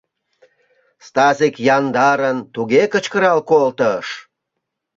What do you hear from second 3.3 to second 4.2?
колтыш.